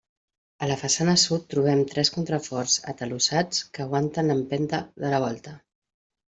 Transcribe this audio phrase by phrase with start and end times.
[0.63, 5.59] A la façana sud trobem tres contraforts atalussats que aguanten l'empenta de la volta.